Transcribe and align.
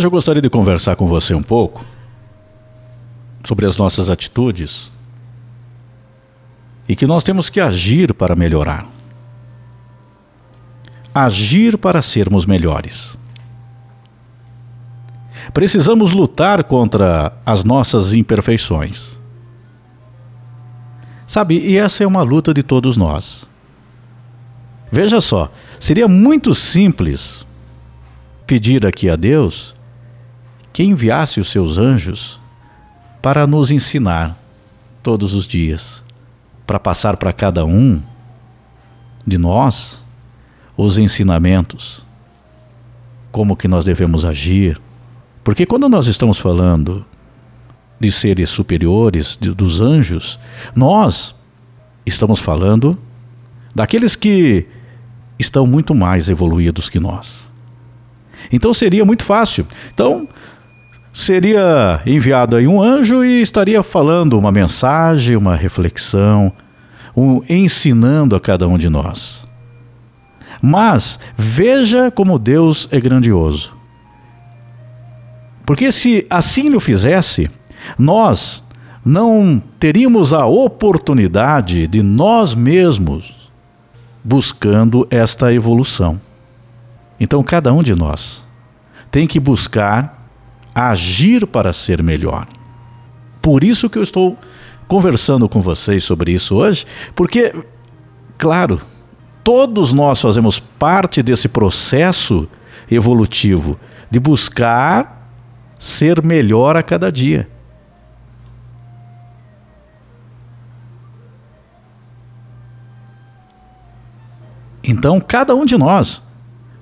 Hoje 0.00 0.06
eu 0.06 0.10
gostaria 0.10 0.40
de 0.40 0.48
conversar 0.48 0.96
com 0.96 1.06
você 1.06 1.34
um 1.34 1.42
pouco 1.42 1.84
sobre 3.44 3.66
as 3.66 3.76
nossas 3.76 4.08
atitudes 4.08 4.90
e 6.88 6.96
que 6.96 7.06
nós 7.06 7.22
temos 7.22 7.50
que 7.50 7.60
agir 7.60 8.14
para 8.14 8.34
melhorar. 8.34 8.86
Agir 11.14 11.76
para 11.76 12.00
sermos 12.00 12.46
melhores. 12.46 13.18
Precisamos 15.52 16.12
lutar 16.12 16.64
contra 16.64 17.34
as 17.44 17.62
nossas 17.62 18.14
imperfeições. 18.14 19.20
Sabe, 21.26 21.58
e 21.58 21.76
essa 21.76 22.02
é 22.02 22.06
uma 22.06 22.22
luta 22.22 22.54
de 22.54 22.62
todos 22.62 22.96
nós. 22.96 23.46
Veja 24.90 25.20
só, 25.20 25.52
seria 25.78 26.08
muito 26.08 26.54
simples 26.54 27.44
pedir 28.46 28.86
aqui 28.86 29.10
a 29.10 29.14
Deus 29.14 29.78
que 30.80 30.84
enviasse 30.84 31.38
os 31.38 31.50
seus 31.50 31.76
anjos 31.76 32.40
para 33.20 33.46
nos 33.46 33.70
ensinar 33.70 34.34
todos 35.02 35.34
os 35.34 35.46
dias, 35.46 36.02
para 36.66 36.80
passar 36.80 37.18
para 37.18 37.34
cada 37.34 37.66
um 37.66 38.00
de 39.26 39.36
nós 39.36 40.02
os 40.78 40.96
ensinamentos, 40.96 42.06
como 43.30 43.56
que 43.56 43.68
nós 43.68 43.84
devemos 43.84 44.24
agir. 44.24 44.80
Porque 45.44 45.66
quando 45.66 45.86
nós 45.86 46.06
estamos 46.06 46.38
falando 46.38 47.04
de 48.00 48.10
seres 48.10 48.48
superiores, 48.48 49.36
de, 49.38 49.50
dos 49.52 49.82
anjos, 49.82 50.40
nós 50.74 51.34
estamos 52.06 52.40
falando 52.40 52.98
daqueles 53.74 54.16
que 54.16 54.66
estão 55.38 55.66
muito 55.66 55.94
mais 55.94 56.30
evoluídos 56.30 56.88
que 56.88 56.98
nós. 56.98 57.50
Então 58.50 58.72
seria 58.72 59.04
muito 59.04 59.24
fácil. 59.24 59.66
Então, 59.92 60.26
seria 61.12 62.00
enviado 62.06 62.56
aí 62.56 62.66
um 62.66 62.80
anjo 62.80 63.24
e 63.24 63.40
estaria 63.40 63.82
falando 63.82 64.38
uma 64.38 64.52
mensagem, 64.52 65.36
uma 65.36 65.56
reflexão, 65.56 66.52
um, 67.16 67.42
ensinando 67.48 68.36
a 68.36 68.40
cada 68.40 68.66
um 68.68 68.78
de 68.78 68.88
nós. 68.88 69.46
Mas 70.62 71.18
veja 71.36 72.10
como 72.10 72.38
Deus 72.38 72.88
é 72.90 73.00
grandioso. 73.00 73.74
Porque 75.64 75.92
se 75.92 76.26
assim 76.28 76.74
o 76.74 76.80
fizesse, 76.80 77.48
nós 77.98 78.62
não 79.04 79.62
teríamos 79.78 80.32
a 80.32 80.44
oportunidade 80.46 81.86
de 81.86 82.02
nós 82.02 82.54
mesmos 82.54 83.50
buscando 84.22 85.06
esta 85.10 85.52
evolução. 85.52 86.20
Então, 87.18 87.42
cada 87.42 87.72
um 87.72 87.82
de 87.82 87.94
nós 87.94 88.42
tem 89.10 89.26
que 89.26 89.40
buscar 89.40 90.19
agir 90.74 91.46
para 91.46 91.72
ser 91.72 92.02
melhor. 92.02 92.46
Por 93.40 93.64
isso 93.64 93.88
que 93.88 93.98
eu 93.98 94.02
estou 94.02 94.38
conversando 94.86 95.48
com 95.48 95.60
vocês 95.60 96.04
sobre 96.04 96.32
isso 96.32 96.56
hoje, 96.56 96.84
porque, 97.14 97.52
claro, 98.36 98.80
todos 99.44 99.92
nós 99.92 100.20
fazemos 100.20 100.58
parte 100.58 101.22
desse 101.22 101.48
processo 101.48 102.48
evolutivo 102.90 103.78
de 104.10 104.18
buscar 104.18 105.32
ser 105.78 106.22
melhor 106.22 106.76
a 106.76 106.82
cada 106.82 107.10
dia. 107.10 107.48
Então, 114.82 115.20
cada 115.20 115.54
um 115.54 115.64
de 115.64 115.76
nós, 115.76 116.20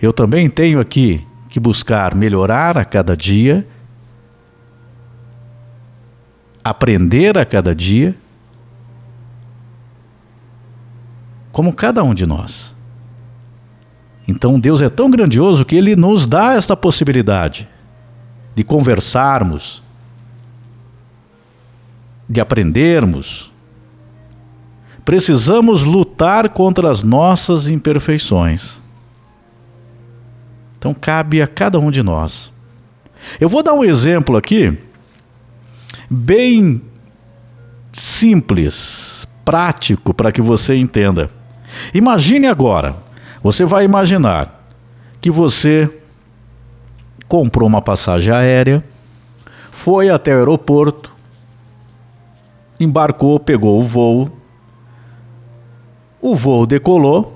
eu 0.01 0.13
também 0.13 0.49
tenho 0.49 0.81
aqui 0.81 1.27
que 1.49 1.61
buscar 1.61 2.15
melhorar 2.15 2.79
a 2.79 2.85
cada 2.85 3.17
dia 3.17 3.67
aprender 6.71 7.37
a 7.39 7.45
cada 7.45 7.75
dia, 7.75 8.17
como 11.51 11.73
cada 11.73 12.03
um 12.03 12.15
de 12.15 12.27
nós. 12.27 12.77
Então 14.27 14.61
Deus 14.61 14.83
é 14.83 14.89
tão 14.89 15.11
grandioso 15.11 15.65
que 15.65 15.75
Ele 15.75 15.97
nos 15.97 16.27
dá 16.27 16.53
esta 16.55 16.77
possibilidade 16.77 17.69
de 18.55 18.63
conversarmos, 18.63 19.83
de 22.29 22.41
aprendermos. 22.41 23.51
Precisamos 25.05 25.85
lutar 25.85 26.51
contra 26.51 26.91
as 26.91 27.03
nossas 27.03 27.69
imperfeições. 27.69 28.83
Então 30.79 30.93
cabe 30.93 31.41
a 31.41 31.47
cada 31.47 31.79
um 31.79 31.91
de 31.91 32.03
nós. 32.03 32.53
Eu 33.41 33.49
vou 33.49 33.63
dar 33.63 33.73
um 33.73 33.83
exemplo 33.83 34.37
aqui 34.37 34.77
bem 36.09 36.83
simples, 37.93 39.27
prático 39.45 40.15
para 40.15 40.33
que 40.33 40.41
você 40.41 40.77
entenda. 40.77 41.31
Imagine 41.93 42.47
agora, 42.47 42.97
você 43.43 43.65
vai 43.65 43.85
imaginar 43.85 44.65
que 45.21 45.31
você 45.31 45.91
comprou 47.29 47.69
uma 47.69 47.83
passagem 47.83 48.33
aérea, 48.33 48.83
foi 49.71 50.09
até 50.09 50.35
o 50.35 50.39
aeroporto, 50.39 51.13
embarcou, 52.81 53.39
pegou 53.39 53.81
o 53.81 53.85
voo, 53.85 54.31
o 56.21 56.35
voo 56.35 56.67
decolou. 56.67 57.35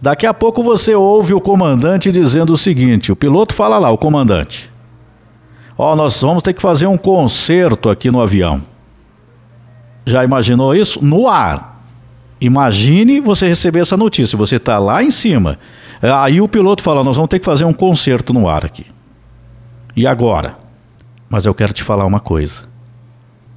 Daqui 0.00 0.26
a 0.26 0.32
pouco 0.32 0.62
você 0.62 0.94
ouve 0.94 1.34
o 1.34 1.40
comandante 1.40 2.10
dizendo 2.10 2.54
o 2.54 2.58
seguinte: 2.58 3.12
o 3.12 3.16
piloto 3.16 3.54
fala 3.54 3.78
lá, 3.78 3.90
o 3.90 3.98
comandante. 3.98 4.69
Ó, 5.82 5.94
oh, 5.94 5.96
nós 5.96 6.20
vamos 6.20 6.42
ter 6.42 6.52
que 6.52 6.60
fazer 6.60 6.86
um 6.86 6.98
concerto 6.98 7.88
aqui 7.88 8.10
no 8.10 8.20
avião. 8.20 8.62
Já 10.04 10.22
imaginou 10.22 10.74
isso? 10.74 11.02
No 11.02 11.26
ar. 11.26 11.82
Imagine 12.38 13.18
você 13.18 13.48
receber 13.48 13.80
essa 13.80 13.96
notícia. 13.96 14.36
Você 14.36 14.56
está 14.56 14.78
lá 14.78 15.02
em 15.02 15.10
cima. 15.10 15.58
Aí 16.02 16.38
o 16.38 16.46
piloto 16.46 16.82
fala: 16.82 17.02
Nós 17.02 17.16
vamos 17.16 17.30
ter 17.30 17.38
que 17.38 17.46
fazer 17.46 17.64
um 17.64 17.72
concerto 17.72 18.34
no 18.34 18.46
ar 18.46 18.62
aqui. 18.62 18.84
E 19.96 20.06
agora? 20.06 20.58
Mas 21.30 21.46
eu 21.46 21.54
quero 21.54 21.72
te 21.72 21.82
falar 21.82 22.04
uma 22.04 22.20
coisa. 22.20 22.64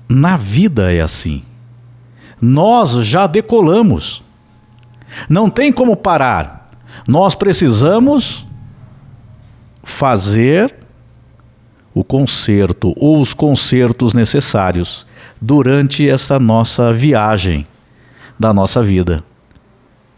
Na 0.08 0.38
vida 0.38 0.94
é 0.94 1.02
assim. 1.02 1.44
Nós 2.42 2.92
já 3.06 3.28
decolamos. 3.28 4.24
Não 5.28 5.50
tem 5.50 5.74
como 5.74 5.94
parar. 5.98 6.70
Nós 7.06 7.36
precisamos 7.36 8.48
fazer 9.84 10.83
o 11.94 12.04
conserto 12.04 12.94
ou 12.96 13.22
os 13.22 13.34
consertos 13.34 14.14
necessários 14.14 15.06
durante 15.40 16.10
essa 16.10 16.40
nossa 16.40 16.92
viagem 16.92 17.68
da 18.40 18.54
nossa 18.54 18.82
vida. 18.82 19.24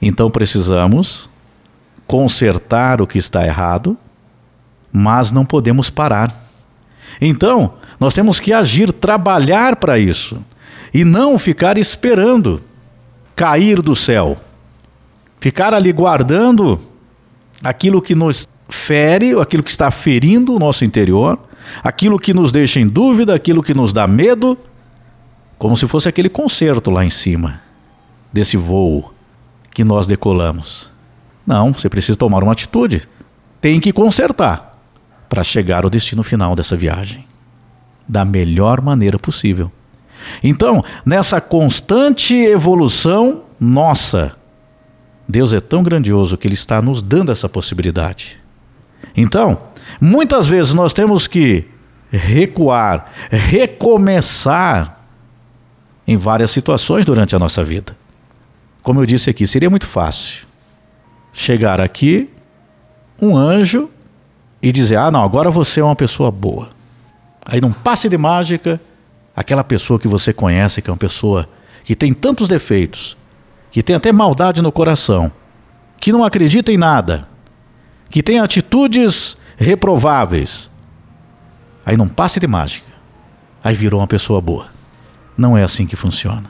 Então 0.02 0.30
precisamos 0.30 1.30
consertar 2.08 3.02
o 3.02 3.08
que 3.08 3.18
está 3.18 3.46
errado, 3.46 3.98
mas 4.92 5.32
não 5.32 5.46
podemos 5.46 5.90
parar. 5.90 6.44
Então, 7.20 7.74
nós 8.00 8.14
temos 8.14 8.40
que 8.40 8.54
agir, 8.54 8.92
trabalhar 8.92 9.76
para 9.78 9.98
isso 9.98 10.42
e 10.94 11.04
não 11.04 11.40
ficar 11.40 11.78
esperando 11.78 12.62
cair 13.36 13.82
do 13.82 13.96
céu. 13.96 14.38
Ficar 15.40 15.74
ali 15.74 15.92
guardando 15.92 16.80
aquilo 17.64 18.02
que 18.02 18.16
nos 18.16 18.48
fere, 18.70 19.40
aquilo 19.40 19.64
que 19.64 19.72
está 19.72 19.92
ferindo 19.92 20.56
o 20.56 20.60
nosso 20.60 20.86
interior, 20.86 21.38
aquilo 21.84 22.20
que 22.20 22.34
nos 22.34 22.52
deixa 22.52 22.80
em 22.80 22.88
dúvida, 22.88 23.34
aquilo 23.34 23.64
que 23.64 23.74
nos 23.74 23.94
dá 23.94 24.08
medo, 24.08 24.58
como 25.58 25.78
se 25.78 25.88
fosse 25.88 26.08
aquele 26.10 26.30
concerto 26.30 26.92
lá 26.92 27.06
em 27.06 27.10
cima 27.10 27.62
desse 28.32 28.58
voo 28.58 29.14
que 29.74 29.84
nós 29.84 30.08
decolamos. 30.08 30.92
Não, 31.46 31.74
você 31.74 31.90
precisa 31.90 32.18
tomar 32.18 32.44
uma 32.44 32.52
atitude. 32.52 33.08
Tem 33.62 33.80
que 33.80 33.94
consertar 33.94 34.78
para 35.30 35.44
chegar 35.44 35.84
ao 35.84 35.90
destino 35.90 36.24
final 36.24 36.56
dessa 36.56 36.76
viagem 36.76 37.26
da 38.08 38.24
melhor 38.24 38.82
maneira 38.82 39.18
possível. 39.18 39.72
Então, 40.44 40.84
nessa 41.06 41.42
constante 41.42 42.36
evolução 42.36 43.44
nossa, 43.60 44.34
Deus 45.28 45.54
é 45.54 45.60
tão 45.60 45.82
grandioso 45.82 46.38
que 46.38 46.48
Ele 46.48 46.54
está 46.54 46.82
nos 46.82 47.02
dando 47.02 47.32
essa 47.32 47.50
possibilidade. 47.50 48.38
Então, 49.16 49.58
muitas 50.00 50.48
vezes 50.48 50.74
nós 50.74 50.94
temos 50.94 51.28
que 51.28 51.66
recuar, 52.12 53.12
recomeçar 53.30 55.00
em 56.08 56.18
várias 56.18 56.52
situações 56.52 57.06
durante 57.06 57.36
a 57.36 57.40
nossa 57.40 57.64
vida. 57.64 57.96
Como 58.84 59.02
eu 59.02 59.06
disse 59.06 59.30
aqui, 59.30 59.48
seria 59.48 59.70
muito 59.70 59.88
fácil 59.88 60.46
chegar 61.34 61.82
aqui, 61.82 62.30
um 63.22 63.36
anjo, 63.36 63.90
e 64.62 64.72
dizer: 64.72 64.98
Ah, 64.98 65.12
não, 65.12 65.24
agora 65.24 65.52
você 65.52 65.80
é 65.80 65.84
uma 65.84 65.96
pessoa 65.96 66.32
boa. 66.32 66.70
Aí, 67.46 67.62
num 67.62 67.72
passe 67.72 68.10
de 68.10 68.18
mágica, 68.18 68.80
aquela 69.36 69.64
pessoa 69.64 70.00
que 70.00 70.08
você 70.08 70.34
conhece, 70.34 70.82
que 70.82 70.90
é 70.90 70.94
uma 70.94 70.98
pessoa 70.98 71.48
que 71.84 71.96
tem 71.96 72.14
tantos 72.14 72.48
defeitos, 72.48 73.16
que 73.70 73.84
tem 73.84 73.96
até 73.96 74.12
maldade 74.12 74.62
no 74.62 74.72
coração, 74.72 75.32
que 76.00 76.12
não 76.12 76.24
acredita 76.24 76.72
em 76.72 76.78
nada, 76.78 77.28
que 78.10 78.24
tem 78.24 78.40
atitudes 78.40 79.38
reprováveis, 79.58 80.70
Aí 81.86 81.96
não 81.96 82.08
passe 82.08 82.40
de 82.40 82.48
mágica. 82.48 82.88
Aí 83.64 83.76
virou 83.76 84.00
uma 84.00 84.08
pessoa 84.08 84.42
boa. 84.42 84.68
Não 85.38 85.56
é 85.56 85.64
assim 85.64 85.86
que 85.86 85.96
funciona. 85.96 86.44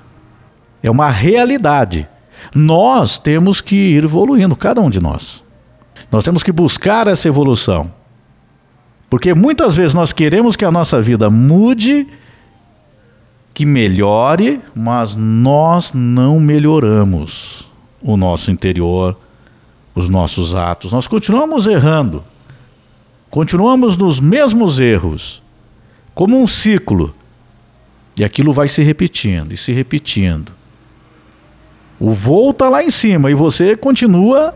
É 0.82 0.90
uma 0.90 1.10
realidade. 1.10 2.08
Nós 2.54 3.20
temos 3.20 3.60
que 3.60 3.76
ir 3.76 4.06
evoluindo, 4.06 4.56
cada 4.56 4.80
um 4.80 4.90
de 4.90 5.02
nós. 5.02 5.44
Nós 6.12 6.24
temos 6.24 6.42
que 6.42 6.52
buscar 6.52 7.08
essa 7.08 7.28
evolução. 7.28 7.92
Porque 9.10 9.34
muitas 9.34 9.76
vezes 9.76 9.94
nós 9.94 10.14
queremos 10.14 10.56
que 10.56 10.64
a 10.64 10.72
nossa 10.72 11.02
vida 11.02 11.30
mude, 11.30 12.08
que 13.54 13.66
melhore, 13.66 14.62
mas 14.74 15.16
nós 15.16 15.94
não 15.94 16.40
melhoramos 16.40 17.70
o 18.02 18.16
nosso 18.16 18.52
interior, 18.52 19.18
os 19.94 20.10
nossos 20.10 20.56
atos. 20.56 20.92
Nós 20.92 21.08
continuamos 21.08 21.68
errando. 21.68 22.24
Continuamos 23.36 23.98
nos 23.98 24.18
mesmos 24.18 24.80
erros, 24.80 25.44
como 26.14 26.42
um 26.42 26.48
ciclo. 26.48 27.14
E 28.16 28.24
aquilo 28.24 28.54
vai 28.54 28.70
se 28.70 28.82
repetindo 28.82 29.52
e 29.52 29.58
se 29.58 29.74
repetindo. 29.74 30.54
O 32.00 32.12
voo 32.12 32.52
está 32.52 32.70
lá 32.70 32.82
em 32.82 32.90
cima 32.90 33.30
e 33.30 33.34
você 33.34 33.76
continua 33.76 34.56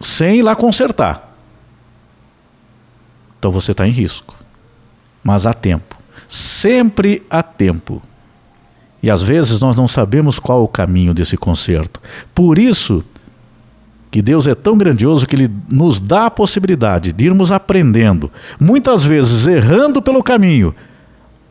sem 0.00 0.38
ir 0.38 0.42
lá 0.42 0.56
consertar. 0.56 1.32
Então 3.38 3.52
você 3.52 3.70
está 3.70 3.86
em 3.86 3.92
risco. 3.92 4.34
Mas 5.22 5.46
há 5.46 5.54
tempo. 5.54 5.96
Sempre 6.26 7.24
há 7.30 7.44
tempo. 7.44 8.02
E 9.00 9.08
às 9.08 9.22
vezes 9.22 9.60
nós 9.60 9.76
não 9.76 9.86
sabemos 9.86 10.40
qual 10.40 10.64
o 10.64 10.68
caminho 10.68 11.14
desse 11.14 11.36
conserto. 11.36 12.02
Por 12.34 12.58
isso 12.58 13.04
que 14.12 14.20
Deus 14.20 14.46
é 14.46 14.54
tão 14.54 14.76
grandioso 14.76 15.26
que 15.26 15.34
Ele 15.34 15.50
nos 15.70 15.98
dá 15.98 16.26
a 16.26 16.30
possibilidade 16.30 17.14
de 17.14 17.24
irmos 17.24 17.50
aprendendo, 17.50 18.30
muitas 18.60 19.02
vezes 19.02 19.46
errando 19.46 20.02
pelo 20.02 20.22
caminho, 20.22 20.74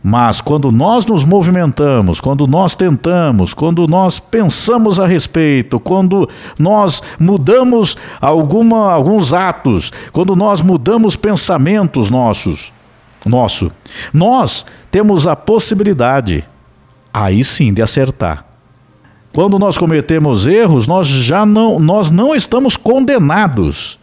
mas 0.04 0.42
quando 0.42 0.72
nós 0.72 1.04
nos 1.04 1.26
movimentamos, 1.26 2.20
quando 2.20 2.46
nós 2.46 2.76
tentamos, 2.76 3.56
quando 3.56 3.88
nós 3.88 4.20
pensamos 4.20 5.00
a 5.00 5.08
respeito, 5.08 5.80
quando 5.80 6.30
nós 6.58 7.02
mudamos 7.20 7.98
alguma, 8.20 8.92
alguns 8.94 9.34
atos, 9.34 9.92
quando 10.12 10.36
nós 10.36 10.62
mudamos 10.62 11.16
pensamentos 11.16 12.12
nossos, 12.12 12.72
nosso, 13.26 13.72
nós 14.14 14.66
temos 14.92 15.26
a 15.26 15.36
possibilidade, 15.36 16.48
aí 17.12 17.44
sim, 17.44 17.74
de 17.74 17.82
acertar. 17.82 18.51
Quando 19.34 19.58
nós 19.58 19.78
cometemos 19.78 20.46
erros, 20.48 20.88
nós 20.88 21.08
já 21.08 21.46
não, 21.46 21.80
nós 21.80 22.12
não 22.12 22.36
estamos 22.36 22.76
condenados 22.76 23.98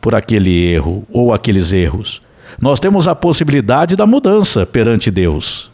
por 0.00 0.14
aquele 0.14 0.72
erro 0.72 1.04
ou 1.10 1.32
aqueles 1.32 1.72
erros 1.72 2.22
nós 2.58 2.80
temos 2.80 3.06
a 3.06 3.14
possibilidade 3.14 3.94
da 3.94 4.06
mudança 4.06 4.64
perante 4.64 5.10
Deus. 5.10 5.70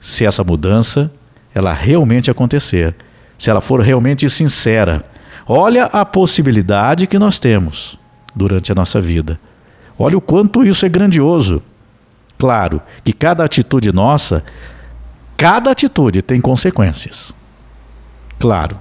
Se 0.00 0.24
essa 0.24 0.44
mudança 0.44 1.10
ela 1.54 1.72
realmente 1.72 2.30
acontecer, 2.30 2.94
se 3.36 3.50
ela 3.50 3.60
for 3.60 3.80
realmente 3.80 4.28
sincera, 4.30 5.04
olha 5.46 5.86
a 5.86 6.04
possibilidade 6.04 7.06
que 7.06 7.18
nós 7.18 7.38
temos 7.38 7.98
durante 8.34 8.70
a 8.70 8.74
nossa 8.74 9.00
vida. 9.00 9.40
Olha 9.98 10.16
o 10.16 10.20
quanto 10.20 10.64
isso 10.64 10.86
é 10.86 10.88
grandioso. 10.88 11.62
Claro 12.38 12.80
que 13.02 13.12
cada 13.12 13.44
atitude 13.44 13.92
nossa, 13.92 14.44
cada 15.36 15.72
atitude 15.72 16.22
tem 16.22 16.40
consequências. 16.40 17.34
Claro, 18.38 18.78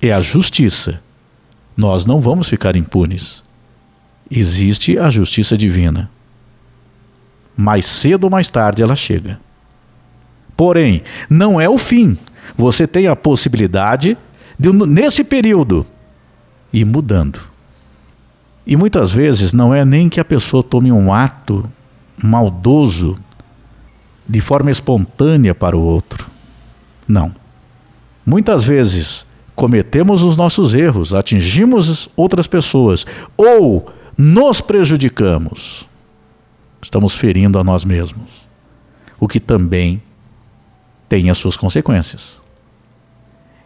é 0.00 0.12
a 0.12 0.20
justiça. 0.20 1.00
Nós 1.76 2.06
não 2.06 2.20
vamos 2.20 2.48
ficar 2.48 2.76
impunes 2.76 3.44
existe 4.30 4.98
a 4.98 5.10
justiça 5.10 5.56
divina. 5.56 6.10
Mais 7.56 7.86
cedo 7.86 8.24
ou 8.24 8.30
mais 8.30 8.50
tarde 8.50 8.82
ela 8.82 8.94
chega. 8.94 9.40
Porém, 10.56 11.02
não 11.28 11.60
é 11.60 11.68
o 11.68 11.78
fim. 11.78 12.18
Você 12.56 12.86
tem 12.86 13.06
a 13.06 13.16
possibilidade 13.16 14.16
de, 14.58 14.72
nesse 14.72 15.24
período, 15.24 15.86
ir 16.72 16.84
mudando. 16.84 17.40
E 18.66 18.76
muitas 18.76 19.10
vezes 19.10 19.52
não 19.52 19.74
é 19.74 19.84
nem 19.84 20.08
que 20.08 20.20
a 20.20 20.24
pessoa 20.24 20.62
tome 20.62 20.92
um 20.92 21.12
ato 21.12 21.68
maldoso 22.22 23.18
de 24.28 24.40
forma 24.40 24.70
espontânea 24.70 25.54
para 25.54 25.76
o 25.76 25.80
outro. 25.80 26.28
Não. 27.06 27.34
Muitas 28.28 28.62
vezes 28.62 29.24
cometemos 29.54 30.22
os 30.22 30.36
nossos 30.36 30.74
erros, 30.74 31.14
atingimos 31.14 32.10
outras 32.14 32.46
pessoas 32.46 33.06
ou 33.38 33.90
nos 34.18 34.60
prejudicamos, 34.60 35.88
estamos 36.82 37.14
ferindo 37.14 37.58
a 37.58 37.64
nós 37.64 37.86
mesmos, 37.86 38.46
o 39.18 39.26
que 39.26 39.40
também 39.40 40.02
tem 41.08 41.30
as 41.30 41.38
suas 41.38 41.56
consequências. 41.56 42.42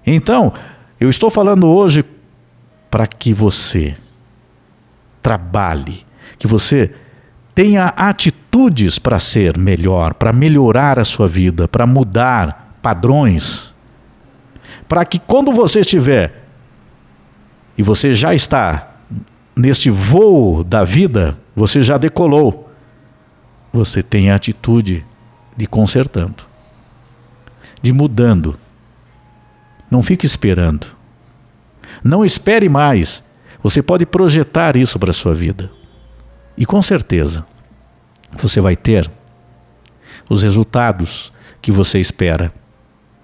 Então, 0.06 0.53
eu 1.00 1.11
estou 1.11 1.29
falando 1.29 1.67
hoje 1.67 2.05
para 2.88 3.09
que 3.09 3.35
você 3.35 3.97
trabalhe, 5.20 6.06
que 6.38 6.47
você 6.47 6.94
tenha 7.53 7.87
atitudes 7.97 8.97
para 8.97 9.19
ser 9.19 9.59
melhor, 9.59 10.14
para 10.14 10.32
melhorar 10.32 11.00
a 11.00 11.05
sua 11.05 11.26
vida, 11.26 11.67
para 11.67 11.85
mudar 11.85 12.79
padrões, 12.81 13.71
para 14.92 15.06
que 15.06 15.18
quando 15.18 15.52
você 15.52 15.80
estiver 15.80 16.44
e 17.78 17.82
você 17.82 18.14
já 18.14 18.34
está 18.34 18.92
neste 19.56 19.88
voo 19.88 20.62
da 20.62 20.84
vida, 20.84 21.38
você 21.56 21.80
já 21.80 21.96
decolou. 21.96 22.70
Você 23.72 24.02
tem 24.02 24.30
a 24.30 24.34
atitude 24.34 25.02
de 25.56 25.66
consertando, 25.66 26.44
de 27.80 27.90
mudando. 27.90 28.58
Não 29.90 30.02
fique 30.02 30.26
esperando. 30.26 30.88
Não 32.04 32.22
espere 32.22 32.68
mais. 32.68 33.24
Você 33.62 33.82
pode 33.82 34.04
projetar 34.04 34.76
isso 34.76 34.98
para 34.98 35.08
a 35.08 35.14
sua 35.14 35.32
vida. 35.32 35.70
E 36.54 36.66
com 36.66 36.82
certeza, 36.82 37.46
você 38.32 38.60
vai 38.60 38.76
ter 38.76 39.11
os 40.28 40.42
resultados 40.42 41.32
que 41.62 41.72
você 41.72 41.99
espera. 41.99 42.52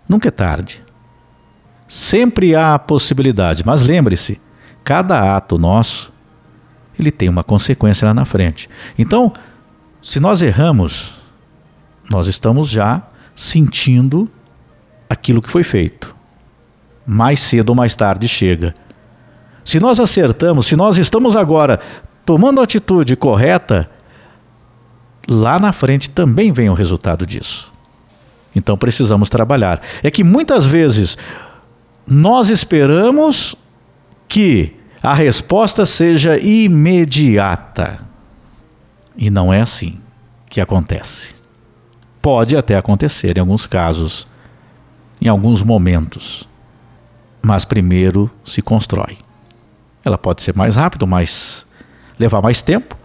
Nunca 0.08 0.28
é 0.28 0.30
tarde. 0.30 0.88
Sempre 1.88 2.54
há 2.54 2.75
a 2.75 2.78
possibilidade, 2.78 3.64
mas 3.64 3.83
lembre-se: 3.83 4.38
cada 4.85 5.35
ato 5.35 5.59
nosso 5.59 6.12
ele 6.99 7.11
tem 7.11 7.28
uma 7.28 7.42
consequência 7.42 8.07
lá 8.07 8.12
na 8.12 8.25
frente. 8.25 8.68
Então, 8.99 9.33
se 10.02 10.21
nós 10.21 10.42
erramos, 10.42 11.14
nós 12.11 12.26
estamos 12.26 12.68
já 12.68 13.02
sentindo 13.35 14.28
aquilo 15.09 15.40
que 15.40 15.50
foi 15.50 15.62
feito. 15.62 16.14
Mais 17.07 17.40
cedo 17.40 17.71
ou 17.71 17.75
mais 17.75 17.97
tarde 17.97 18.28
chega. 18.28 18.75
Se 19.64 19.80
nós 19.80 20.00
acertamos, 20.00 20.66
se 20.66 20.76
nós 20.76 20.99
estamos 20.99 21.37
agora 21.37 21.80
tomando 22.25 22.61
a 22.61 22.64
atitude 22.64 23.16
correta, 23.16 23.88
lá 25.28 25.59
na 25.59 25.73
frente 25.73 26.11
também 26.11 26.52
vem 26.52 26.68
o 26.68 26.75
resultado 26.75 27.26
disso. 27.26 27.73
Então 28.54 28.76
precisamos 28.76 29.30
trabalhar. 29.30 29.80
É 30.02 30.11
que 30.11 30.25
muitas 30.25 30.66
vezes 30.66 31.16
nós 32.08 32.48
esperamos 32.48 33.54
que 34.26 34.74
a 35.02 35.12
resposta 35.12 35.84
seja 35.84 36.38
imediata. 36.38 38.00
E 39.16 39.30
não 39.30 39.52
é 39.52 39.60
assim 39.60 40.00
que 40.48 40.60
acontece. 40.60 41.34
Pode 42.22 42.56
até 42.56 42.76
acontecer 42.76 43.36
em 43.36 43.40
alguns 43.40 43.66
casos, 43.66 44.26
em 45.20 45.28
alguns 45.28 45.62
momentos, 45.62 46.48
mas 47.42 47.64
primeiro 47.64 48.30
se 48.42 48.62
constrói. 48.62 49.18
Ela 50.04 50.16
pode 50.16 50.42
ser 50.42 50.56
mais 50.56 50.76
rápida, 50.76 51.04
mas 51.04 51.66
levar 52.18 52.40
mais 52.40 52.62
tempo 52.62 52.96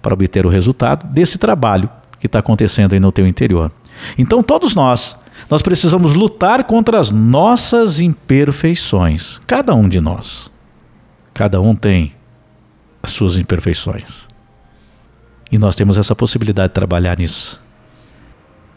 para 0.00 0.14
obter 0.14 0.46
o 0.46 0.48
resultado 0.48 1.06
desse 1.08 1.36
trabalho 1.36 1.90
que 2.20 2.26
está 2.26 2.38
acontecendo 2.38 2.92
aí 2.92 3.00
no 3.00 3.10
teu 3.10 3.26
interior. 3.26 3.72
Então 4.16 4.42
todos 4.42 4.74
nós, 4.74 5.16
nós 5.50 5.62
precisamos 5.62 6.14
lutar 6.14 6.64
contra 6.64 6.98
as 6.98 7.10
nossas 7.10 8.00
imperfeições, 8.00 9.40
cada 9.46 9.74
um 9.74 9.88
de 9.88 10.00
nós. 10.00 10.50
Cada 11.32 11.60
um 11.60 11.74
tem 11.74 12.14
as 13.02 13.12
suas 13.12 13.36
imperfeições. 13.36 14.26
E 15.50 15.58
nós 15.58 15.76
temos 15.76 15.96
essa 15.96 16.14
possibilidade 16.14 16.68
de 16.68 16.74
trabalhar 16.74 17.18
nisso. 17.18 17.60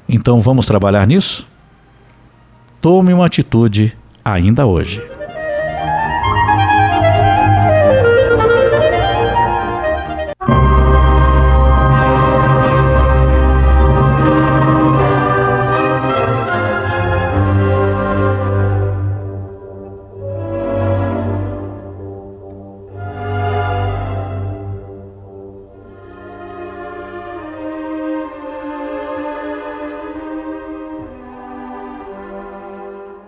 Então 0.07 0.41
vamos 0.41 0.65
trabalhar 0.65 1.05
nisso? 1.07 1.47
Tome 2.79 3.13
uma 3.13 3.25
atitude 3.25 3.97
ainda 4.23 4.65
hoje. 4.65 5.01